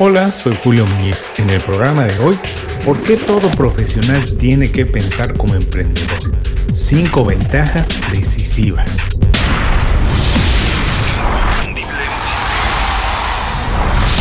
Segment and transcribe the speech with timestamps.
[0.00, 1.24] Hola, soy Julio Muñiz.
[1.36, 2.36] En el programa de hoy,
[2.84, 6.32] ¿por qué todo profesional tiene que pensar como emprendedor?
[6.72, 8.90] Cinco ventajas decisivas.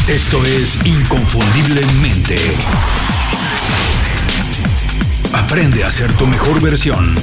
[0.08, 2.38] Esto es Inconfundiblemente.
[5.34, 7.16] Aprende a ser tu mejor versión.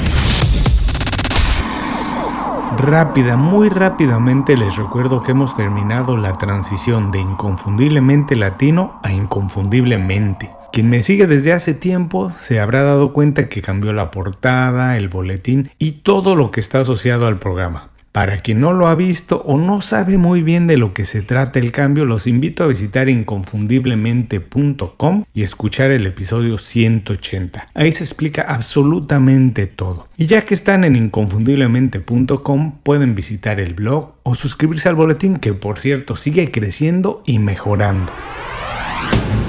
[2.79, 10.51] Rápida, muy rápidamente les recuerdo que hemos terminado la transición de inconfundiblemente latino a inconfundiblemente.
[10.73, 15.09] Quien me sigue desde hace tiempo se habrá dado cuenta que cambió la portada, el
[15.09, 17.91] boletín y todo lo que está asociado al programa.
[18.13, 21.23] Para quien no lo ha visto o no sabe muy bien de lo que se
[21.23, 27.69] trata el cambio, los invito a visitar inconfundiblemente.com y escuchar el episodio 180.
[27.73, 30.09] Ahí se explica absolutamente todo.
[30.17, 35.55] Y ya que están en inconfundiblemente.com, pueden visitar el blog o suscribirse al boletín que
[35.55, 38.13] por cierto sigue creciendo y mejorando.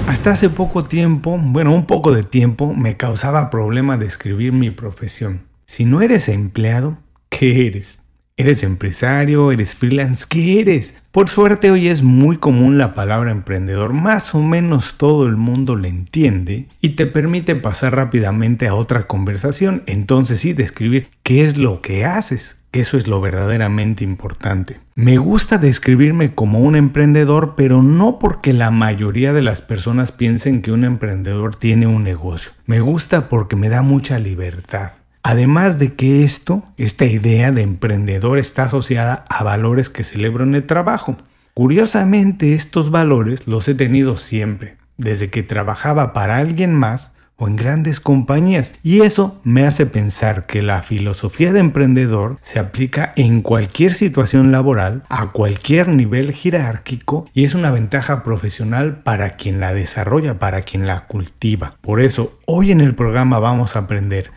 [0.06, 5.42] Hasta hace poco tiempo, bueno, un poco de tiempo, me causaba problema describir mi profesión.
[5.64, 8.01] Si no eres empleado, ¿qué eres?
[8.42, 9.52] ¿Eres empresario?
[9.52, 10.26] ¿Eres freelance?
[10.28, 11.00] ¿Qué eres?
[11.12, 15.76] Por suerte hoy es muy común la palabra emprendedor, más o menos todo el mundo
[15.76, 21.56] le entiende y te permite pasar rápidamente a otra conversación, entonces sí describir qué es
[21.56, 24.80] lo que haces, que eso es lo verdaderamente importante.
[24.96, 30.62] Me gusta describirme como un emprendedor, pero no porque la mayoría de las personas piensen
[30.62, 32.50] que un emprendedor tiene un negocio.
[32.66, 34.94] Me gusta porque me da mucha libertad.
[35.22, 40.54] Además de que esto, esta idea de emprendedor está asociada a valores que celebro en
[40.54, 41.16] el trabajo.
[41.54, 47.56] Curiosamente, estos valores los he tenido siempre, desde que trabajaba para alguien más o en
[47.56, 48.74] grandes compañías.
[48.82, 54.52] Y eso me hace pensar que la filosofía de emprendedor se aplica en cualquier situación
[54.52, 60.62] laboral, a cualquier nivel jerárquico y es una ventaja profesional para quien la desarrolla, para
[60.62, 61.76] quien la cultiva.
[61.80, 64.30] Por eso, hoy en el programa vamos a aprender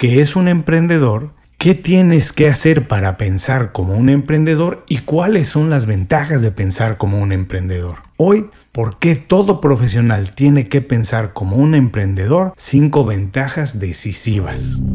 [0.00, 5.50] que es un emprendedor, qué tienes que hacer para pensar como un emprendedor y cuáles
[5.50, 7.96] son las ventajas de pensar como un emprendedor.
[8.16, 12.54] Hoy, ¿por qué todo profesional tiene que pensar como un emprendedor?
[12.56, 14.78] Cinco ventajas decisivas.
[14.78, 14.88] 1.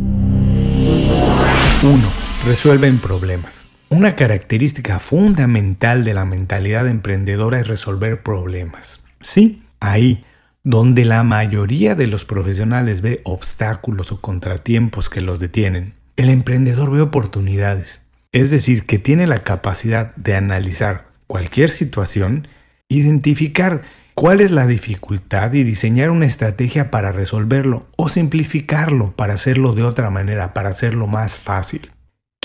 [2.48, 3.68] Resuelven problemas.
[3.90, 9.04] Una característica fundamental de la mentalidad emprendedora es resolver problemas.
[9.22, 10.26] Sí, ahí
[10.66, 16.92] donde la mayoría de los profesionales ve obstáculos o contratiempos que los detienen, el emprendedor
[16.92, 18.02] ve oportunidades.
[18.32, 22.48] Es decir, que tiene la capacidad de analizar cualquier situación,
[22.90, 23.84] identificar
[24.16, 29.84] cuál es la dificultad y diseñar una estrategia para resolverlo o simplificarlo para hacerlo de
[29.84, 31.92] otra manera, para hacerlo más fácil.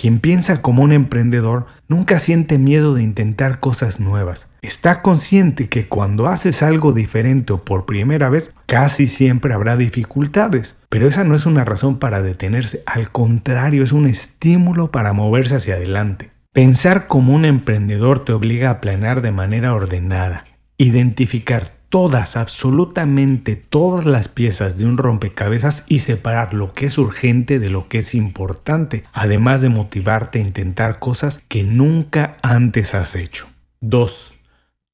[0.00, 4.48] Quien piensa como un emprendedor nunca siente miedo de intentar cosas nuevas.
[4.62, 10.78] Está consciente que cuando haces algo diferente o por primera vez, casi siempre habrá dificultades.
[10.88, 15.56] Pero esa no es una razón para detenerse, al contrario, es un estímulo para moverse
[15.56, 16.30] hacia adelante.
[16.54, 20.46] Pensar como un emprendedor te obliga a planear de manera ordenada,
[20.78, 27.58] identificar todas, absolutamente todas las piezas de un rompecabezas y separar lo que es urgente
[27.58, 33.16] de lo que es importante, además de motivarte a intentar cosas que nunca antes has
[33.16, 33.48] hecho.
[33.80, 34.34] 2.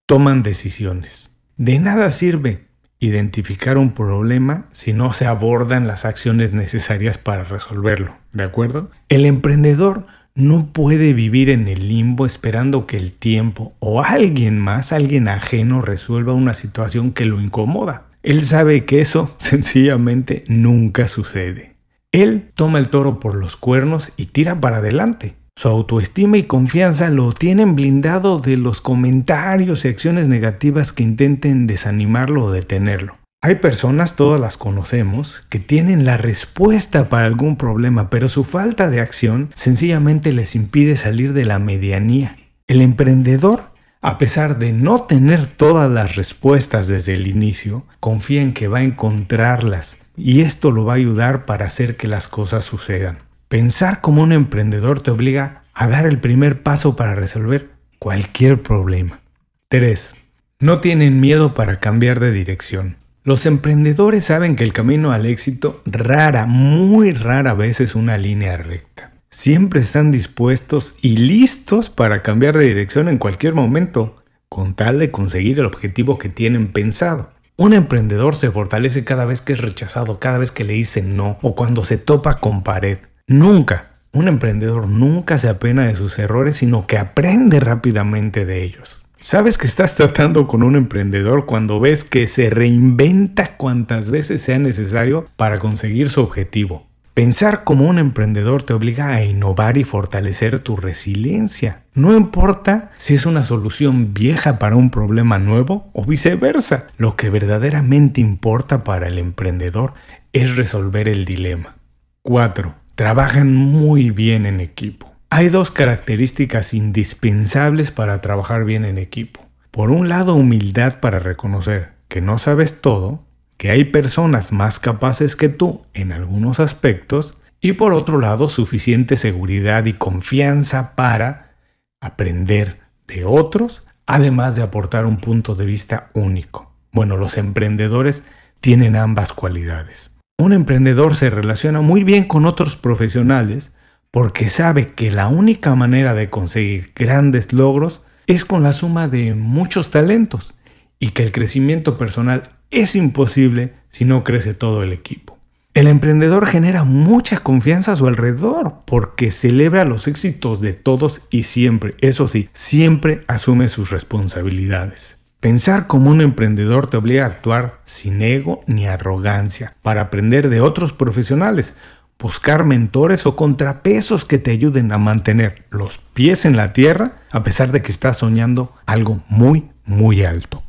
[0.06, 1.30] Toman decisiones.
[1.56, 2.66] De nada sirve
[2.98, 8.90] identificar un problema si no se abordan las acciones necesarias para resolverlo, ¿de acuerdo?
[9.10, 14.92] El emprendedor no puede vivir en el limbo esperando que el tiempo o alguien más,
[14.92, 18.04] alguien ajeno, resuelva una situación que lo incomoda.
[18.22, 21.74] Él sabe que eso sencillamente nunca sucede.
[22.12, 25.34] Él toma el toro por los cuernos y tira para adelante.
[25.58, 31.66] Su autoestima y confianza lo tienen blindado de los comentarios y acciones negativas que intenten
[31.66, 33.16] desanimarlo o detenerlo.
[33.42, 38.90] Hay personas, todas las conocemos, que tienen la respuesta para algún problema, pero su falta
[38.90, 42.38] de acción sencillamente les impide salir de la medianía.
[42.66, 43.70] El emprendedor,
[44.00, 48.78] a pesar de no tener todas las respuestas desde el inicio, confía en que va
[48.78, 53.18] a encontrarlas y esto lo va a ayudar para hacer que las cosas sucedan.
[53.48, 59.20] Pensar como un emprendedor te obliga a dar el primer paso para resolver cualquier problema.
[59.68, 60.14] 3.
[60.58, 62.96] No tienen miedo para cambiar de dirección.
[63.26, 68.56] Los emprendedores saben que el camino al éxito rara, muy rara vez es una línea
[68.56, 69.14] recta.
[69.30, 75.10] Siempre están dispuestos y listos para cambiar de dirección en cualquier momento, con tal de
[75.10, 77.30] conseguir el objetivo que tienen pensado.
[77.56, 81.38] Un emprendedor se fortalece cada vez que es rechazado, cada vez que le dicen no
[81.42, 82.98] o cuando se topa con pared.
[83.26, 89.04] Nunca, un emprendedor nunca se apena de sus errores, sino que aprende rápidamente de ellos.
[89.28, 94.60] Sabes que estás tratando con un emprendedor cuando ves que se reinventa cuantas veces sea
[94.60, 96.86] necesario para conseguir su objetivo.
[97.12, 101.82] Pensar como un emprendedor te obliga a innovar y fortalecer tu resiliencia.
[101.92, 106.86] No importa si es una solución vieja para un problema nuevo o viceversa.
[106.96, 109.94] Lo que verdaderamente importa para el emprendedor
[110.32, 111.78] es resolver el dilema.
[112.22, 112.76] 4.
[112.94, 115.15] Trabajan muy bien en equipo.
[115.28, 119.40] Hay dos características indispensables para trabajar bien en equipo.
[119.72, 123.24] Por un lado, humildad para reconocer que no sabes todo
[123.56, 129.16] que hay personas más capaces que tú en algunos aspectos y por otro lado suficiente
[129.16, 131.56] seguridad y confianza para
[132.00, 136.72] aprender de otros, además de aportar un punto de vista único.
[136.92, 138.22] Bueno, los emprendedores
[138.60, 140.10] tienen ambas cualidades.
[140.38, 143.72] Un emprendedor se relaciona muy bien con otros profesionales
[144.16, 149.34] porque sabe que la única manera de conseguir grandes logros es con la suma de
[149.34, 150.54] muchos talentos
[150.98, 155.36] y que el crecimiento personal es imposible si no crece todo el equipo.
[155.74, 161.42] El emprendedor genera mucha confianza a su alrededor porque celebra los éxitos de todos y
[161.42, 165.18] siempre, eso sí, siempre asume sus responsabilidades.
[165.40, 170.62] Pensar como un emprendedor te obliga a actuar sin ego ni arrogancia para aprender de
[170.62, 171.74] otros profesionales,
[172.18, 177.42] buscar mentores o contrapesos que te ayuden a mantener los pies en la tierra a
[177.42, 180.62] pesar de que estás soñando algo muy, muy alto.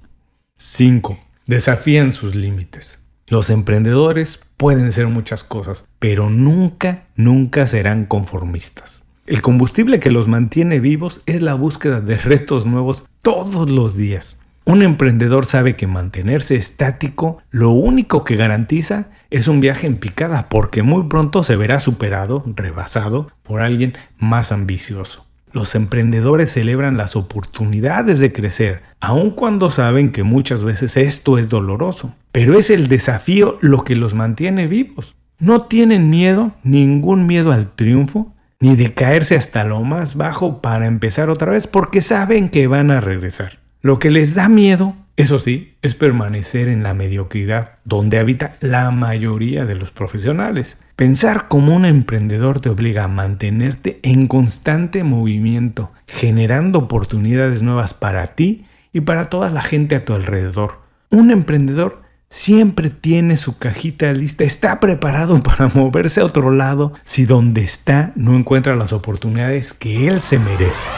[0.58, 1.18] 5
[1.48, 3.00] desafían sus límites.
[3.26, 9.04] Los emprendedores pueden ser muchas cosas, pero nunca, nunca serán conformistas.
[9.26, 14.40] El combustible que los mantiene vivos es la búsqueda de retos nuevos todos los días.
[14.68, 20.50] Un emprendedor sabe que mantenerse estático lo único que garantiza es un viaje en picada
[20.50, 25.26] porque muy pronto se verá superado, rebasado por alguien más ambicioso.
[25.54, 31.48] Los emprendedores celebran las oportunidades de crecer, aun cuando saben que muchas veces esto es
[31.48, 32.14] doloroso.
[32.34, 35.16] Pero es el desafío lo que los mantiene vivos.
[35.40, 40.88] No tienen miedo, ningún miedo al triunfo, ni de caerse hasta lo más bajo para
[40.88, 43.60] empezar otra vez porque saben que van a regresar.
[43.88, 48.92] Lo que les da miedo, eso sí, es permanecer en la mediocridad donde habita la
[48.92, 50.78] mayoría de los profesionales.
[50.98, 58.36] Pensar como un emprendedor te obliga a mantenerte en constante movimiento, generando oportunidades nuevas para
[58.36, 60.82] ti y para toda la gente a tu alrededor.
[61.10, 67.24] Un emprendedor siempre tiene su cajita lista, está preparado para moverse a otro lado si
[67.24, 70.90] donde está no encuentra las oportunidades que él se merece.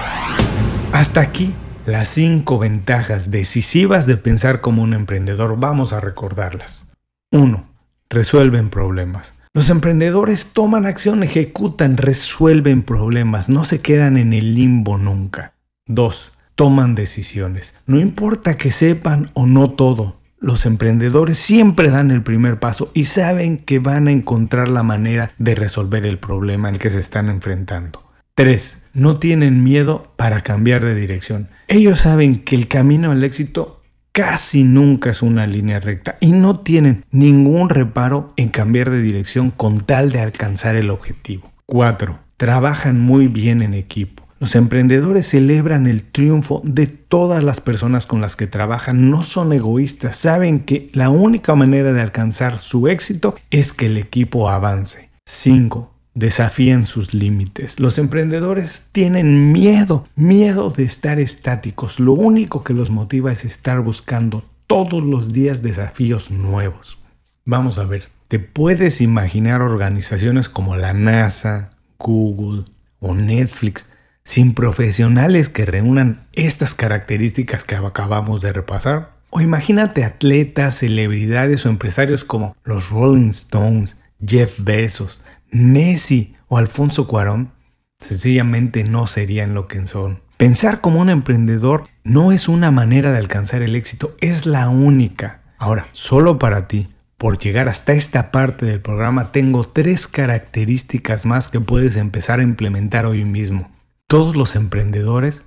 [0.92, 1.54] Hasta aquí
[1.92, 5.60] las cinco ventajas decisivas de pensar como un emprendedor.
[5.60, 6.88] Vamos a recordarlas.
[7.32, 7.66] 1.
[8.10, 9.34] Resuelven problemas.
[9.54, 15.54] Los emprendedores toman acción, ejecutan, resuelven problemas, no se quedan en el limbo nunca.
[15.88, 16.34] 2.
[16.56, 17.74] Toman decisiones.
[17.88, 23.06] No importa que sepan o no todo, los emprendedores siempre dan el primer paso y
[23.06, 27.30] saben que van a encontrar la manera de resolver el problema en que se están
[27.30, 28.04] enfrentando.
[28.36, 28.79] 3.
[28.94, 31.50] No tienen miedo para cambiar de dirección.
[31.68, 33.82] Ellos saben que el camino al éxito
[34.12, 39.52] casi nunca es una línea recta y no tienen ningún reparo en cambiar de dirección
[39.52, 41.52] con tal de alcanzar el objetivo.
[41.68, 42.20] 4.
[42.38, 44.28] Trabajan muy bien en equipo.
[44.40, 49.52] Los emprendedores celebran el triunfo de todas las personas con las que trabajan, no son
[49.52, 55.10] egoístas, saben que la única manera de alcanzar su éxito es que el equipo avance.
[55.26, 57.80] 5 desafían sus límites.
[57.80, 62.00] Los emprendedores tienen miedo, miedo de estar estáticos.
[62.00, 67.00] Lo único que los motiva es estar buscando todos los días desafíos nuevos.
[67.46, 72.66] Vamos a ver, ¿te puedes imaginar organizaciones como la NASA, Google
[73.00, 73.90] o Netflix
[74.24, 79.14] sin profesionales que reúnan estas características que acabamos de repasar?
[79.32, 87.08] O imagínate atletas, celebridades o empresarios como los Rolling Stones, Jeff Bezos, Messi o Alfonso
[87.08, 87.52] Cuarón
[88.00, 90.22] sencillamente no serían lo que son.
[90.38, 95.42] Pensar como un emprendedor no es una manera de alcanzar el éxito, es la única.
[95.58, 96.88] Ahora, solo para ti,
[97.18, 102.44] por llegar hasta esta parte del programa, tengo tres características más que puedes empezar a
[102.44, 103.70] implementar hoy mismo.
[104.08, 105.46] Todos los emprendedores,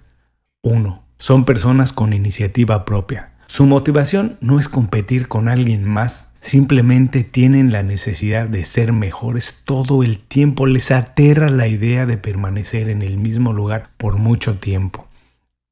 [0.62, 3.32] uno, son personas con iniciativa propia.
[3.46, 9.62] Su motivación no es competir con alguien más, Simplemente tienen la necesidad de ser mejores
[9.64, 10.66] todo el tiempo.
[10.66, 15.08] Les aterra la idea de permanecer en el mismo lugar por mucho tiempo.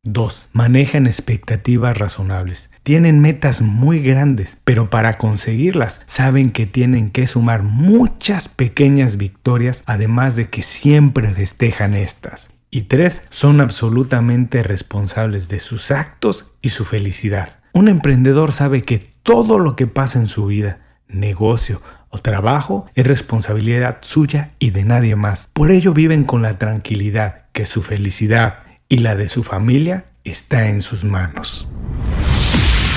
[0.05, 0.51] 2.
[0.53, 2.71] Manejan expectativas razonables.
[2.85, 9.83] Tienen metas muy grandes, pero para conseguirlas saben que tienen que sumar muchas pequeñas victorias,
[9.87, 12.55] además de que siempre festejan estas.
[12.71, 17.60] Y tres, son absolutamente responsables de sus actos y su felicidad.
[17.73, 23.07] Un emprendedor sabe que todo lo que pasa en su vida, negocio o trabajo es
[23.07, 25.49] responsabilidad suya y de nadie más.
[25.53, 30.69] Por ello viven con la tranquilidad que su felicidad y la de su familia está
[30.69, 31.69] en sus manos.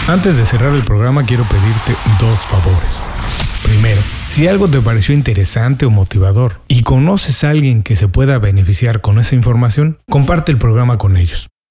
[0.08, 3.10] Antes de cerrar el programa quiero pedirte dos favores.
[3.64, 8.38] Primero, si algo te pareció interesante o motivador y conoces a alguien que se pueda
[8.38, 11.48] beneficiar con esa información, comparte el programa con ellos.